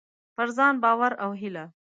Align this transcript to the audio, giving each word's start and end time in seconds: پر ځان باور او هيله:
پر 0.35 0.47
ځان 0.57 0.73
باور 0.83 1.11
او 1.23 1.29
هيله: 1.39 1.65